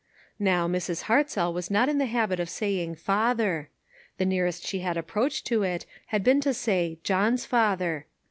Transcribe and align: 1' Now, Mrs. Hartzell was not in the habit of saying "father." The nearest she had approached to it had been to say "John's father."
1' 0.39 0.45
Now, 0.45 0.67
Mrs. 0.67 1.03
Hartzell 1.03 1.53
was 1.53 1.69
not 1.69 1.87
in 1.87 1.99
the 1.99 2.07
habit 2.07 2.39
of 2.39 2.49
saying 2.49 2.95
"father." 2.95 3.69
The 4.17 4.25
nearest 4.25 4.65
she 4.65 4.79
had 4.79 4.97
approached 4.97 5.45
to 5.45 5.61
it 5.61 5.85
had 6.07 6.23
been 6.23 6.41
to 6.41 6.55
say 6.55 6.97
"John's 7.03 7.45
father." 7.45 8.07